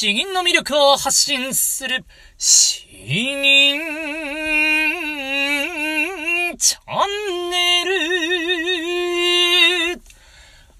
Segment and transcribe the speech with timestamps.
[0.00, 2.06] 詩吟の魅力を発信する、
[2.38, 3.78] 詩吟
[6.56, 7.90] チャンネル。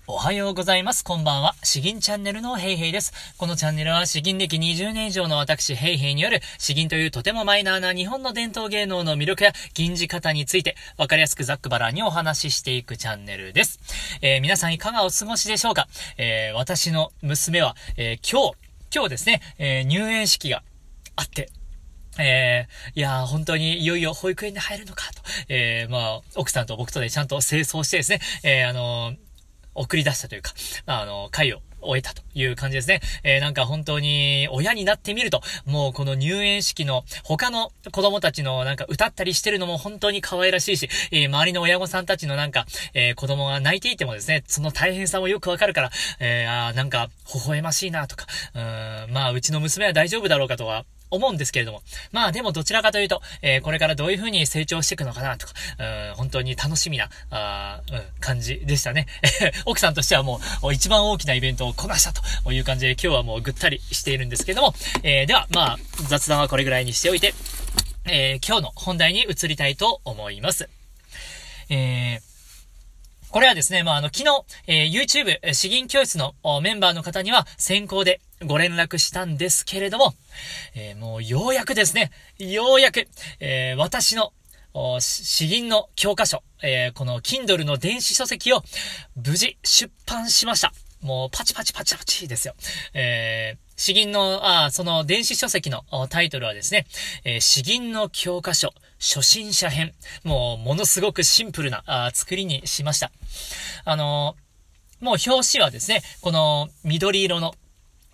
[0.06, 1.04] おはようございます。
[1.04, 1.54] こんばんは。
[1.62, 3.12] 詩吟チャンネルのヘイヘイです。
[3.36, 13.80] このチャンネルは詩吟歴20年以上の私ヘイヘイによる詩吟というとてもマイナーな日本の伝統芸能の魅力や吟じ方についてわかりやすくざっくばらにお話ししていくチャンネルです。
[14.22, 15.88] えー、皆さんいかがお過ごしでしょうか？
[16.16, 20.64] えー、私の娘は、えー、今日、今日ですね、え入園式が
[21.14, 21.48] あって、
[22.18, 29.14] えー、いや本当にいよいよ保育園に入るのかと、えー、まあ、奥さんと僕とでちゃんと清掃してですね、えー、あの
[29.74, 30.52] 送り出したというか、
[30.86, 33.00] あの、会を終えたという感じですね。
[33.22, 48.58] えー、なんか本当に親になってみると、もうこの入園式の他の子供たちのなんか歌ったりしてるのも本当に可愛らしいし、えー、周りの親御さんたちのなんか、えー、子供が泣いていてもですね、その大変さもよくわかるから、えー、あなんか微笑ましいなとか、う
[49.10, 51.82] ん、まあうちの娘は大丈夫だろうかとは思うんですけれども。
[52.12, 55.52] まあでもどちらかというと、えー、これからどういう風に成長していくのかなとか、
[56.10, 59.06] うん、本当に楽しみな、あうん、感じでしたね。
[59.66, 67.34] 奥さんとしてはもう一番大きなイベントをこなしたという感じで今日はもうぐったりしているんですけれども、えー、ではまあ雑談はこれぐらいにしておいて、
[68.06, 70.68] えー、今日の本題に移りたいと思います。
[71.68, 72.30] えー
[73.30, 80.14] これはですね、まあ、あの、昨日、えー、YouTube、詩吟教室のメンバーの方には先行でご連絡したんですけれども、
[80.74, 83.06] えー、もうようやくですね、ようやく、
[83.38, 84.32] えー、私の
[85.00, 88.62] 詩吟の教科書、えー、この Kindle の電子書籍を
[89.16, 90.72] 無事出版しました。
[91.02, 92.54] もうパチパチパチパチですよ。
[92.94, 96.86] えー、詩吟の、あその電子書籍のタイトルはですね、
[97.24, 99.94] えー、詩吟の教科書、初心者編。
[100.24, 103.10] もう、ものすごくシンプルなあ作りにしました。
[103.84, 107.54] あのー、もう表紙はですね、この緑色の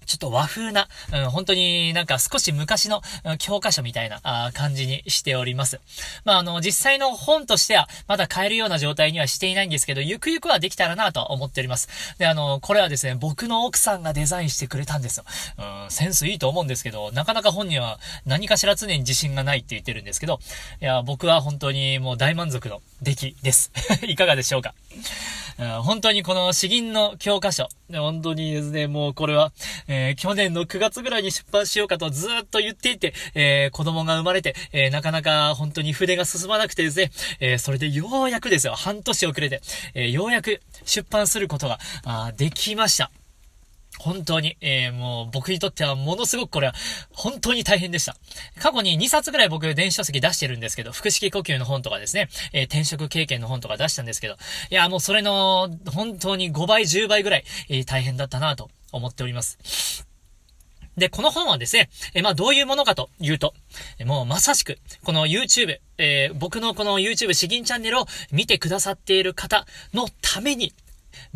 [0.06, 3.02] ちょっと和風な、うん、本当になんか少し昔の、
[3.38, 5.80] 教科書みたいなあ感じにしております。
[6.24, 11.88] まあ、あの、実際の本としてはまだ買えるような状態にはしていないんですけど、ゆくゆくはできたらなと思っております。
[12.18, 15.24] で、あの、これはですね、僕の奥さんがデザインしてくれたんですよ。
[15.58, 20.40] うん、センスいいと思うんですけど、なかなか本人は何かしら常に自信がないって言ってるんですけど、
[20.80, 23.72] いや、僕は本当にもう大満足の出来です。
[24.06, 24.74] いかがでしょうか？
[25.58, 29.52] うん本当にこの詩吟の教科書、本当にですね、もうこれは、
[29.86, 37.10] えー、去年の9月ぐらいに出版しようかとずっと言っていて、えー、子供が生まれて、えー、なかなか本当に筆が進まなくてですね、
[37.40, 39.60] えそれでようやくですよ、半年遅れて、
[39.94, 43.10] えようやく出版することが、あできました。
[43.98, 46.74] 本当に、えー、もう僕にとってはものすごくこれは
[47.12, 48.16] 本当に大変でした。
[48.60, 54.36] 過去に2冊ぐらい僕電子書籍出してるんですけど、腹式呼吸の本とかですね、えー、転職経験の本とか出したんですけど、
[54.70, 60.06] いや、もうそれの本当に5倍、10倍ぐらい、えー、大変だったなと思っております。
[60.96, 63.52] で、この本はですね、えまあ、どういうものかというと、
[64.06, 70.72] もうまさしく、この YouTube、えー、僕のこの YouTube 詩吟チャンネルを見てくださっている方のために、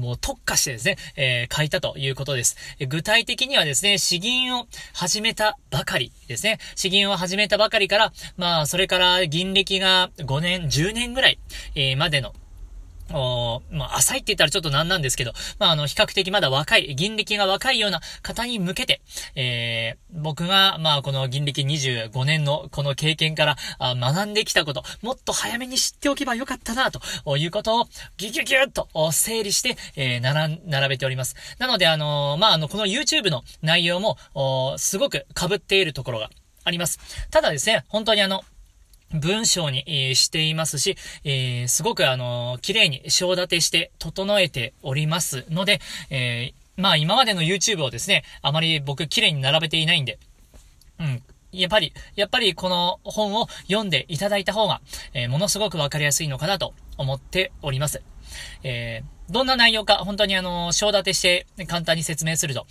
[0.01, 2.57] もう特化してですね、えー、書いたということです。
[2.89, 6.59] 具体的にはですね、詩吟を始めたばかりですね。
[6.75, 11.39] 詩吟を始めたばかりから、まあ、それから銀歴が5年、10年ぐらい、
[11.75, 12.33] えー、までの
[13.13, 19.01] おまあ、浅いって言ったらちょっとなんなんですけど、まあ、あの、比較的まだ若い、銀歴が若いような方に向けて、
[19.35, 27.01] えー、僕が、まあ、この銀歴25年のこの経験からあ学んできたこと、もっと早めに知っておけばよかったな、と
[27.37, 27.85] いうことを、
[28.17, 31.35] ギュギュギュッと整理して、えー、並、並べております。
[31.59, 36.31] なので、あのー、まあ、あの、この YouTube の内容も、おすごく被っているところが
[36.65, 36.99] あります。
[37.31, 38.45] ただですね、本当にあの、
[39.15, 50.19] 文章に、え、していますし、えー、すごくあのー、綺麗に章立てして整えておりますので、えまあ今までの YouTube をですね、あまり僕綺麗に並べていないんで、
[50.99, 51.23] うん、
[51.53, 54.81] やっぱり、やっぱりこの本を読んでいただいた方が、
[55.13, 58.03] えものすごくわかりやすいのかなと思っております。
[58.63, 62.67] えーどんな内容か、本当にあの、章立てして簡単に説明すると、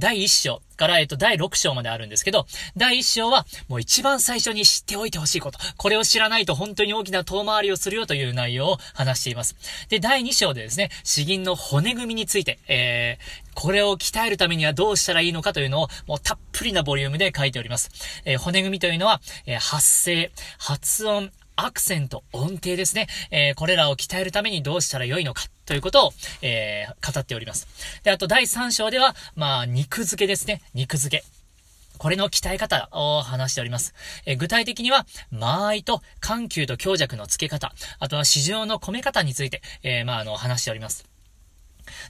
[0.00, 2.46] 第1章から、えっと、第6章まであるんですけど、
[2.76, 5.58] 第1章は、もう一番最初に知っておいてほしいこと。
[5.76, 9.56] これを知らないと本当に大きな遠回りをするよという内容を話しています。
[9.88, 17.90] で、第2章でですね、詩吟の骨組みについて、えー、これを鍛えるためにはどうしたらいいのかというのを、もうたっぷりなボリュームで書いております。
[18.24, 21.30] えー、骨組みというのは、えー、発声、発音、
[21.66, 23.06] アクセント、音程ですね。
[23.30, 27.68] えー、これらを鍛えるためにどうしたらよいのかということを、えー、語っております。
[28.02, 30.62] で、あと第3章では、まあ、肉付けですね。
[30.74, 31.24] 肉付け。
[31.98, 33.94] これの鍛え方を話しております。
[34.24, 41.04] え具体的には、間合いと緩急と強弱の付け方、あとは市場の込め方について、えー、まあ、あの、話しております。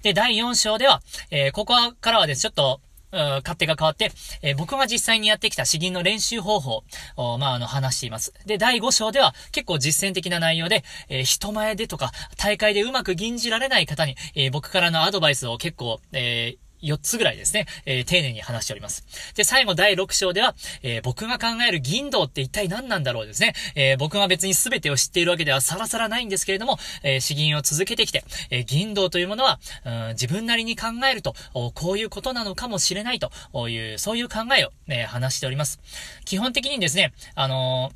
[0.02, 1.02] で、第4章では、
[1.32, 2.81] えー、ここからはです、ねちょっと、
[3.12, 4.12] 勝手が変わって、
[4.43, 6.85] えー、僕が実際にやってきた詩吟の練習方法
[7.17, 8.33] を、まあ、あの、話しています。
[8.47, 19.05] で、第5章では結構実践的な内容で、えー、人前でとか、大会でうまく吟じられない方に、えー、僕からのアドバイスを結構、えー、4つぐらいですね、えー、丁寧に話しております。
[19.35, 23.55] で、最後第6章では、えー、僕が考える銀道って一体何なんだろうですね。
[23.75, 31.35] えー、僕が別に全てを知っているわけではさらさらないんですけれども、えー、詩吟を続けてきて、えー、銀道というものは、うん、自分なりに考えると、
[31.75, 35.81] こういうことなのかもしれないという、そういう考えを、ね、話しております。
[36.25, 37.93] 基本的にですね、あの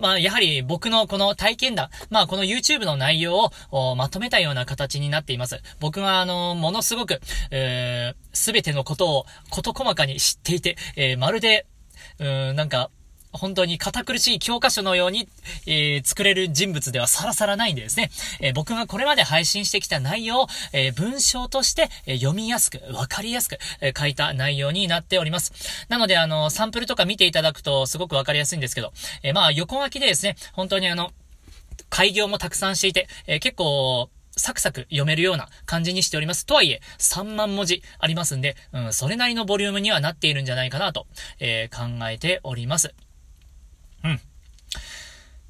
[0.00, 5.60] まあ、やはり僕のこの体験談、まあ、この YouTube の内容をまとめたような形になっています。
[5.80, 7.20] 僕は、あの、ものすごく、
[7.50, 11.66] えす、べてのことを事細かに知っていて、えー、まるで、
[12.18, 12.90] うん、なんか、
[13.34, 15.28] 本当に堅苦しい教科書のように、
[15.66, 18.10] えー、作れる人物ではさらさらないんでですね、
[18.40, 25.52] えー、僕がこれまで配信してきた内容を、えー、文章として、え読みやすく、わかりやすく、え書いた内容になっております。
[25.88, 28.92] なので、あの、サンプルとか見ていただくとすごくわかりやすいんですけど、
[29.22, 31.12] えまあ、横書きでですね、本当にあの、
[31.90, 36.44] 開業もたくさんしていて、え結構、サクサク読めるような感じにしております。
[36.46, 41.06] とはいえ、3万文字ありますんで、うん、それなりのボリュームにはなっているんじゃないかなと、
[41.38, 42.94] えー、考えております。
[44.04, 44.20] うん。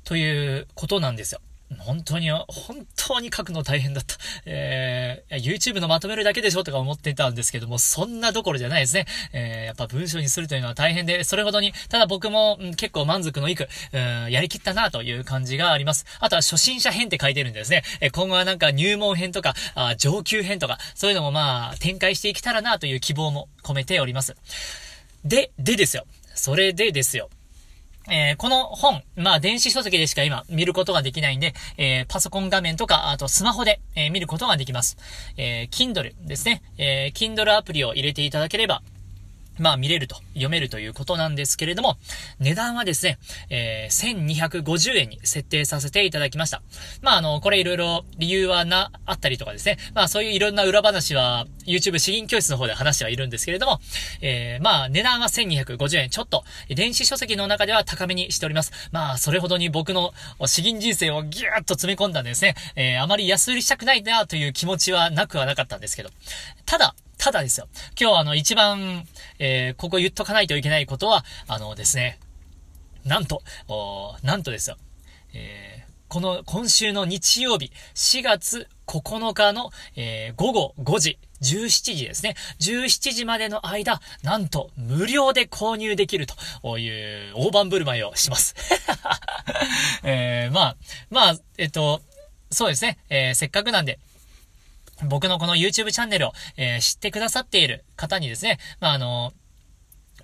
[0.05, 1.41] ということなんですよ。
[1.79, 4.17] 本当に、本当に書くの大変だった。
[4.45, 9.06] えー、YouTube のまとめるだけでしょとか思ってたんですけども、そんなどころじゃないですね。
[9.33, 16.05] えー、やっぱ文章にするというのは大変で、それほどに、ただ僕も、うん、結構満足のいく、うん、やりきったなという感じがあります。
[16.21, 17.83] あとは初心者編って書いてるんですね。
[18.01, 24.37] えー、今後はなんか入門編とか、あ上級編とか、そういうのもまあ、展開していけたらなという希望も込めております。
[25.25, 26.06] で、でですよ。
[26.35, 27.31] それでですよ。
[28.11, 34.97] えー、この本、まあ、電子書籍でしか今見ることができないんで、えー、パソコン画面とか、あとスマホで、えー、見ることができます。
[35.37, 36.62] え Kindle ですね。
[36.79, 38.83] え Kindle アプリを入れていただければ、
[39.59, 41.97] まあ見れると、読めるということなんですけれども、
[42.41, 43.19] 値段はですね、
[43.51, 46.62] えー、1250円に設定させていただきました。
[47.03, 53.81] まああの、これいろいろ理由はな、あったりとかですね、まあそういういろんな裏話は YouTube 詩吟教室の方で話してはいるんですけれども、
[54.21, 58.73] えー、まあ値段は1250円、ちょっと電子書籍の中では高めにしております。
[58.93, 60.12] まあそれほどに僕の
[60.47, 66.11] 詩吟人生をギューッと詰め込んだんですね、えー、あまり安売りしたくないなという気持ちはなくはなかったんですけど、
[66.67, 67.69] ただ、ただですよ。
[68.01, 69.07] 今日あの一番、
[69.39, 72.19] えー、ここ言っとかないといけないことは、あのですね、
[73.05, 74.77] なんと、おなんとですよ。
[75.35, 82.35] えー、この今週の日曜日、4月9日の、えー、午後5時、17時ですね。
[82.61, 88.55] 17時までの間、なんと無料で購入できるという大盤振る舞いをします。
[90.03, 90.77] えー、まあ、
[91.11, 92.01] まあ、えっと、
[92.51, 92.99] そうですね。
[93.11, 93.99] えー、せっかくなんで、
[95.09, 99.33] 僕のこの YouTube チャンネルを、えー、知ってくださっている方にですね、まあ、あの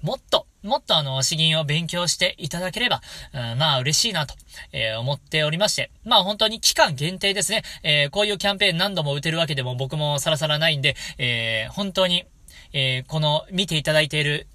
[0.02, 3.02] もっと、もっとあの、詩吟を勉強していただければ、
[3.34, 4.34] うん、まあ嬉しいなと、
[4.72, 12.24] えー、思っておりまして、まあ本当に期間限定ですね、えー、こういうキャンペーン何度も打てるわけでも僕もさらさらないんで、えー、本当に、
[12.72, 14.46] えこの見ていただいている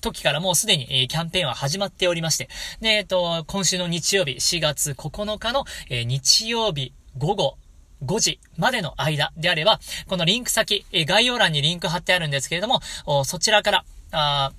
[0.00, 2.48] 時からもうすでに、え、キャンペーンは始まっておりまして、
[2.80, 7.56] で、えっ、と、今週の日曜日、4月9日の、え、日曜日午後
[8.04, 12.80] 5時までの間であれば、このリンク先、え概要欄にリンク貼ってあるんですけれども、
[13.24, 14.52] そちらから、あ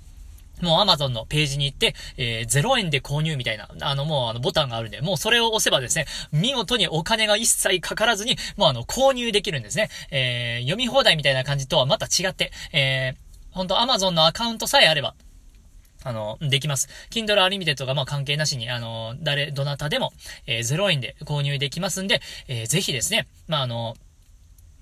[0.62, 9.90] もう Amazon のページに行って、えー、0円で購入みたいな、あの、もうあの、ボタンがあるんで、もうそれを押せばですね、見事にお金が一切かからずに、もうあの、購入できるんですね。
[10.10, 15.14] えー、読み放題みたいな感じとはまた違って、えー、本当 Amazon のアカウントさえあれば、
[16.04, 16.88] あの、できます。
[17.10, 20.12] Kindle Unlimited がまあ関係なしに、あの、誰、どなたでも、
[20.46, 23.96] えー、0円で購入できますんで、えー、ぜひですね、まあ、あの、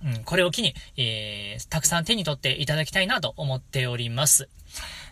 [0.04, 4.48] うん、これを機に、えー、たくさん手に取っていただきたいなと思っております。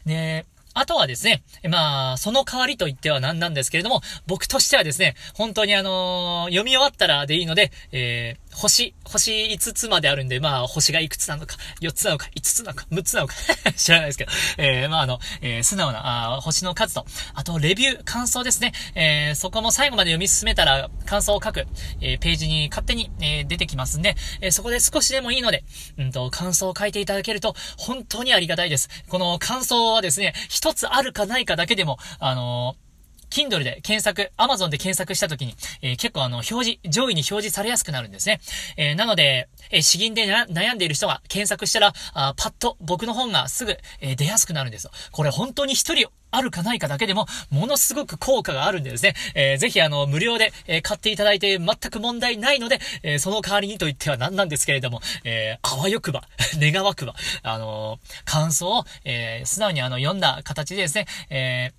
[0.04, 13.34] で、あとはですね、まあ、その代わりと言っては何なんですけれども、僕としてはですね、本当にあのー、読み終わったらでいいので、えー、星、星5つまであるんで、まあ、星がいくつなのか、4つなのか、5つなのか、6つなのか
[13.76, 18.72] 知らないですけど、えー、まあ、あの、えー、素直な、あ星の数と、あと、レビュー、感想ですね。
[18.94, 21.66] えー、そこも最後まで読み進めたら、感想を書く、
[22.00, 25.64] えー、ページに勝手に、えー、出てきますんで、えー、そこで少しでもいいので、
[25.98, 28.88] うんと、感想を書いていただけると、本当にありがたいです。
[29.08, 32.89] この感想はですね、一つあるかないかだけでも、あのー
[33.30, 38.40] Kindle で検索、Amazon で検索した時に、えー、結構あの、表示、上位に表示されやすくなるんですね。
[38.76, 44.90] えー、なので、えー、詩吟で悩んでいる人が検索したら、あパッと僕の本がすぐ、え出やすくなるんですよ。
[45.12, 56.22] これ本当に一人あるかないかだけでも、ものすごく効果があるんでですね、えー、ぜひあの、無料で、えー、買っていただいて全く問題ないので、えー、その代わりにと言っては何なんですけれども、え、あわよくば、
[56.60, 61.72] 願わくば、あの感想を、え素直にあの、読んだ形でですね、え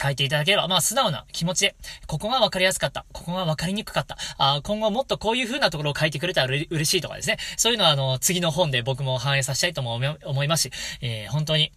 [0.00, 1.76] 書いていただければ、まあ、素直な気持ちで、
[2.06, 11.72] ここが分かりやすかった、ここが分かりにくかった、あ今後もっとこういう風なところを書いてくれたら嬉しいとかですね、そういうのはあの、次の本で僕も反映させたいとも思いますし、えー、本当に、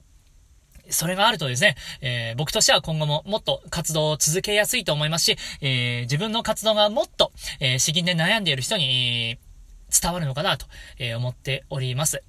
[0.90, 9.38] それがあるとですね、えー、僕としては今後ももっと活動を続けやすいと思いますし、えー、自分の活動がもっと、えー、資金で悩んでいる人に、
[10.02, 10.66] 伝わるのかなと、
[10.98, 12.24] え思っております。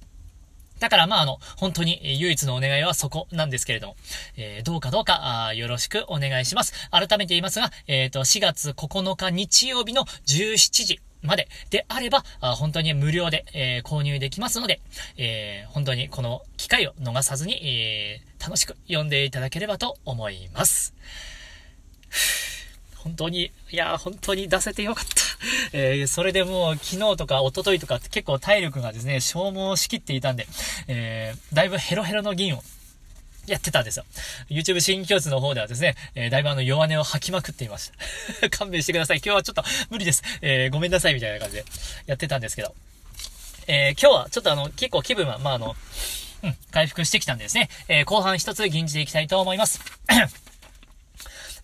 [0.79, 3.95] だからまああの、本当に唯一のお願いはそこなんですけれども、
[4.37, 6.73] えー、どうかどうか、よろしくお願いします。
[6.91, 14.79] 改めて言いますが、えっ、ー、と、4月9日日曜日の17時、までであれば、あ本当に無料で、えー、購入できますので、
[15.17, 20.93] えー、本当にこの機会を逃さずに、えー、楽しく読んでいただければと思います。
[23.05, 25.13] 本当に、いや、本当に出せてよかった。
[25.73, 30.47] えー、それでもう昨日とか一昨日とかって結構体力がですね、消耗しきっていたんで、
[30.87, 32.63] えー、だいぶヘロヘロの銀を
[33.45, 34.05] やってたんですよ。
[34.49, 37.91] YouTube 新教室の方ではですね、えー、だいぶあの弱音を吐きまくっていまし
[38.41, 38.49] た。
[38.57, 39.17] 勘弁してください。
[39.17, 40.23] 今日はちょっと無理です。
[40.41, 41.65] えー、ごめんなさいみたいな感じで
[42.07, 42.73] やってたんですけど。
[43.67, 45.75] えー、今日はちょっとあの、結構気分は、まああの、
[46.41, 47.69] うん、回復してきたんでですね。
[47.87, 49.79] え後半一つ吟じていきたいと思います。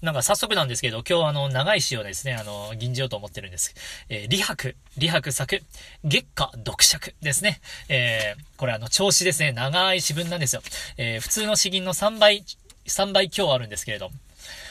[0.02, 3.76] なんか早速なんですけど、今日あの、長い詩をですね、あの、吟じようと思ってるんです。
[4.10, 5.62] えー、李白、李白作、
[6.04, 7.62] 月下読釈ですね。
[7.88, 10.64] えー、これあの、調子ですね、長い詩文なんですよ。
[10.98, 12.44] えー、普通の詩吟の3倍、
[12.88, 14.10] 3倍今日あるんですけれど、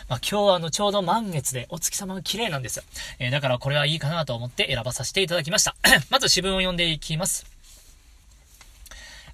[0.08, 2.82] まあ、今日はあの、ちょうど満月でお月様が綺麗なんですよ。
[3.20, 5.76] えー、だからこれはいいかなと思って選ばさせていただきました。
[6.10, 7.46] まず詩文を読んでいきます。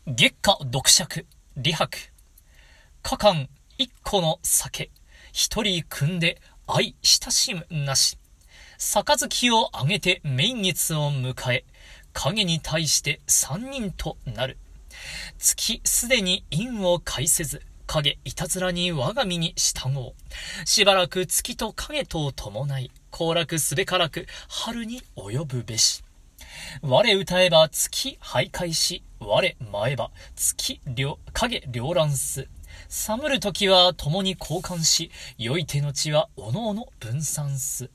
[0.06, 1.24] 月下読釈、
[1.56, 2.12] 李白。
[3.02, 3.48] 果敢
[3.78, 4.90] 一個の酒。
[5.36, 8.16] 一人組んで愛親しむなし。
[8.78, 11.66] 杯をあげて明月を迎え、
[12.14, 14.56] 影に対して三人となる。
[15.36, 20.14] 月すでに陰を介せず、影いたずらに我が身に従お
[20.62, 20.66] う。
[20.66, 26.02] しばらく月と影とを伴い、行楽すべからく春に及ぶべし。
[26.80, 30.80] 我歌えば月徘徊し、我舞えば月
[31.34, 32.48] 影両乱す。
[32.88, 37.90] 寒る時は共に交換し、良い手の血はおのおの分散す。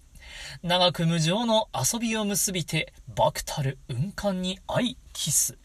[0.64, 5.58] 長く無情の遊びを結びて、爆たる雲間に愛キス。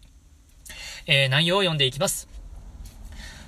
[1.06, 2.35] えー、内容を読んでいきます。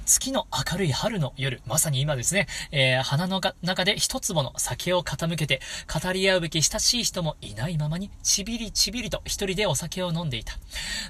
[0.09, 5.61] 月の明るい春の夜、まさに今ですね、えー、花の中で一坪の酒を傾けて、
[6.03, 10.55] 語り合うべき親しい人もいないままに、ちびりちびりと一人でお酒を飲んでいた。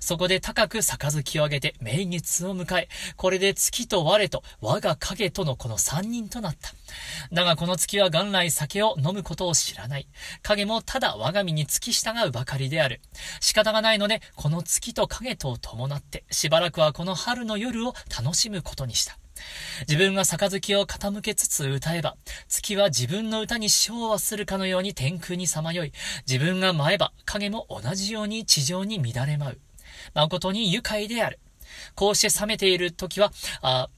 [0.00, 6.74] そこで高く杯を上げて、明月を迎え、これで月と我と我が影とのこの三人となった。
[7.32, 10.08] だがこの月は元来酒を飲むことを知らない。
[10.42, 13.00] 影もただ我が身に付き従うばかりである。
[13.40, 19.18] 仕方がないので、この月と影とを伴って、しばらくはこの春の夜を楽しむことにした。
[19.88, 22.16] 自分が杯を傾けつつ歌えば、
[22.48, 25.92] 月は自分の歌に昭和するかのように天空にさまよい、
[26.26, 29.60] 自分が舞えば影も同じように地上に乱れ舞う。
[30.14, 31.38] 誠に愉快である。
[31.94, 33.88] こうして冷めている時は、あ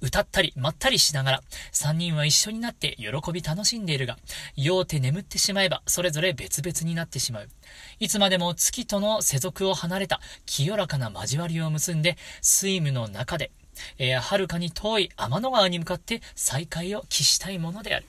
[0.00, 1.42] 歌ったり、まったりしながら、
[1.72, 4.18] 三人は一緒になって喜び楽しんでいるが、
[4.56, 7.48] 酔うて眠ってしまえば、それぞれ別々になってしまう。
[8.00, 13.50] いつまでも月との世俗を離れた清らかな交わりを結んで、睡夢の中で
[13.98, 18.06] えー、遥かに遠い天の川に向かって再会を期したいものである。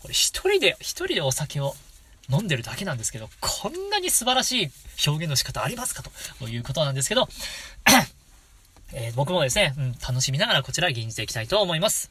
[0.00, 1.74] これ一人で、一人でお酒を
[2.28, 4.70] 飲んでるだけなんですけど、こんなに素晴らしい
[5.06, 6.02] 表現の仕方ありますか
[6.38, 7.28] ということなんですけど、
[8.92, 12.10] えー、僕もですね、うん、楽しみながらこちら吟じていきたいと思います。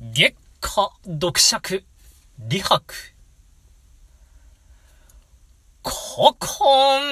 [0.00, 1.84] 月下読尺、
[2.48, 2.94] 李白。
[5.84, 7.02] 古今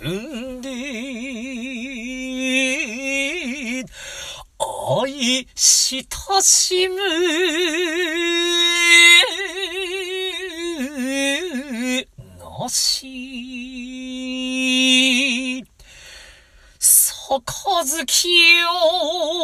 [0.00, 0.68] 組んで
[5.08, 6.04] 愛親
[6.42, 6.96] しむ。
[12.38, 13.30] なし。
[18.10, 19.39] 杯を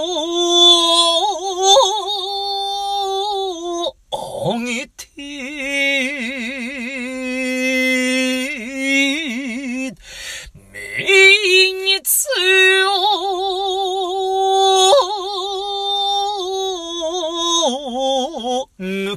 [18.78, 19.16] を迎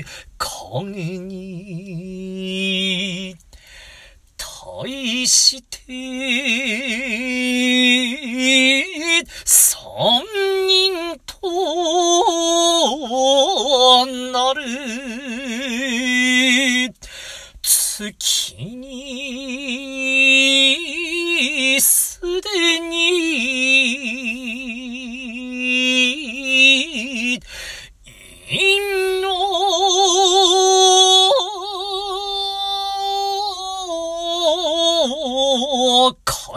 [0.00, 0.02] え、
[0.38, 1.18] 影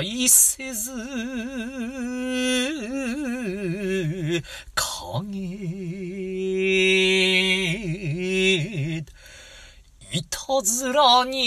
[0.04, 0.92] の、返せず、
[4.76, 5.38] 影、
[10.12, 11.40] いたずらに、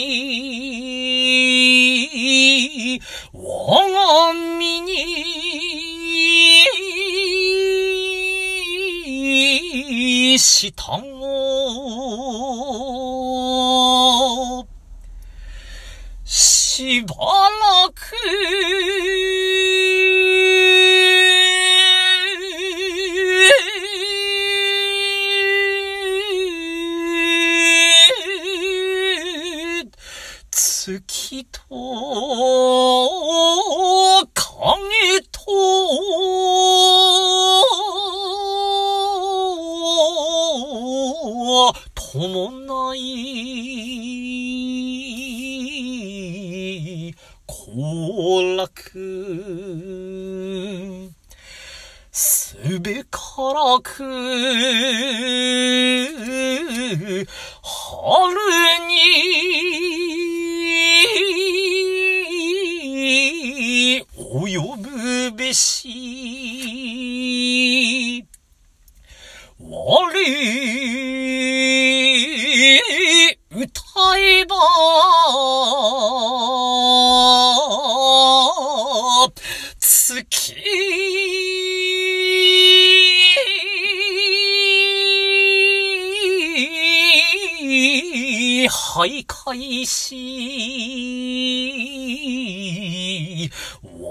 [3.33, 4.97] 我が身に、
[10.39, 10.99] した
[30.87, 31.61] 月と
[64.97, 65.89] 及ぶべし
[69.59, 70.01] 我
[73.51, 73.83] 歌
[74.19, 74.57] えば
[79.79, 80.57] 月
[88.69, 90.17] 徘徊し、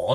[0.07, 0.13] 我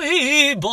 [0.00, 0.68] 前ば、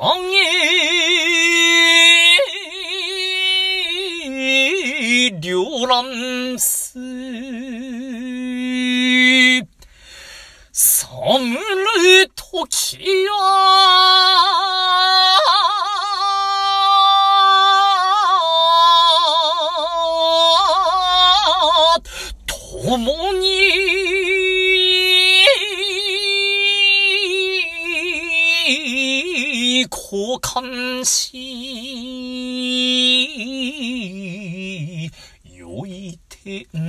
[0.00, 0.91] 影、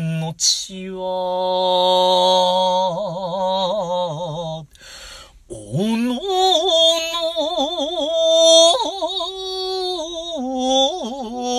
[0.03, 1.03] て後は、
[5.49, 5.53] お
[5.97, 6.19] のお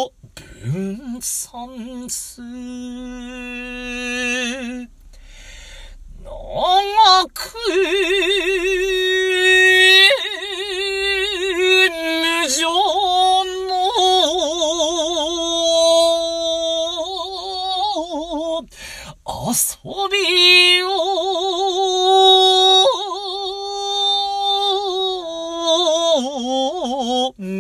[0.03, 0.11] の、
[0.63, 2.43] 分散す。
[6.23, 6.37] 長
[7.33, 7.55] く、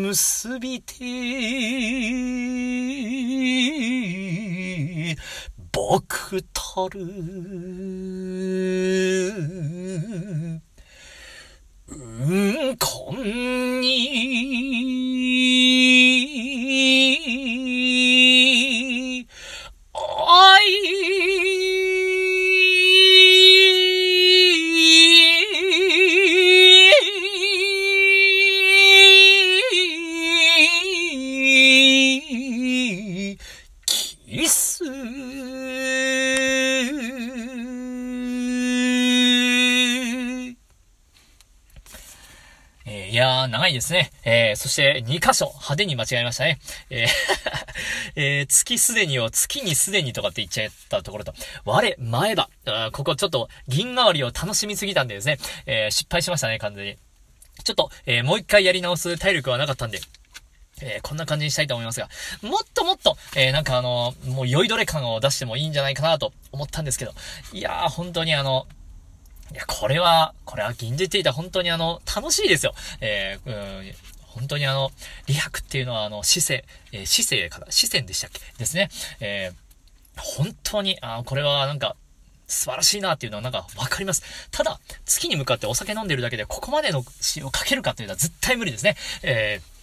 [0.05, 1.03] 結びて、
[5.73, 7.01] 僕たる、
[11.89, 14.05] うんこんに、
[19.95, 21.34] 愛
[43.25, 44.11] やー、長いですね。
[44.25, 46.59] えー、そして2箇所派手に間違えましたね。
[46.91, 47.09] えー
[48.17, 51.35] えー、月すでにを月にすでにとかって言っちゃったところと、
[51.65, 52.49] 我、前歯。
[52.93, 56.97] ここちょっと銀代わりを楽しみすぎたんでですね、えー、失敗しましたね、完全に。
[57.65, 60.01] ちょっと、えー、もう一回やり直す体力はなかったんで、
[60.83, 62.09] えー、こんな感じにしたいと思いますが、
[62.43, 67.15] もっともっと、えー、なんかあの、もう酔いどれ感を出してもいいんじゃないかなと思ったんですけど、
[67.53, 68.67] いやー、本当にあの、
[69.55, 72.75] いや、これは、これは銀じていた本当にあの、楽しいですよ。
[73.01, 74.91] えー、うん、本当にあの、
[75.27, 78.41] 理白っていうのはあの、姿勢、えー、姿勢から、視線でしたっけ？
[78.59, 78.91] ですね。
[79.21, 81.95] えー、本当に、あこれはなんか、
[82.47, 84.49] 素晴らしいなっていうのはなんかわかります。
[84.51, 88.97] ただ、月に向かってお酒飲んでるだけでここまでの詩を書けるかっていうのは絶対無理ですね。
[89.23, 89.74] えー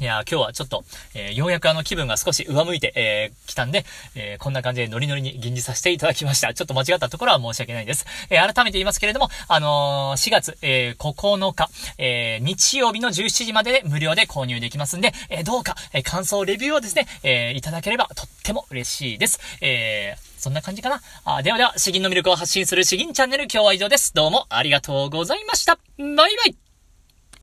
[0.00, 0.84] いや今日はちょっと、
[1.14, 3.84] えー、ようやくあの気分が少し上向いて、えー、来たんで、
[4.14, 6.54] えー、こんな感じでノリノリに吟じさせていただきました。
[6.54, 8.06] ちょっと間違ったところは申し訳ないです。
[8.30, 19.40] えー、改めて言いますけれども、あのー、4月、えー、9日、えー、日曜日の17時までで無料で購入できますんで、えー、どうか、えー、感想レビューをですね、えー、いただければとっても嬉しいです。
[19.60, 21.00] えー、そんな感じかな。
[21.24, 24.14] あではでは、詩吟の魅力を発信する詩吟チャンネル今日は以上です。
[24.14, 25.76] どうもありがとうございました。
[25.98, 26.67] バイバイ